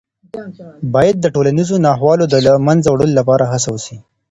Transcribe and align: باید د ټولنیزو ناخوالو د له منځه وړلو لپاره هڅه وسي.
باید 0.93 1.15
د 1.19 1.25
ټولنیزو 1.35 1.75
ناخوالو 1.85 2.25
د 2.29 2.35
له 2.45 2.51
منځه 2.67 2.87
وړلو 2.91 3.17
لپاره 3.19 3.43
هڅه 3.51 3.69
وسي. 3.71 3.97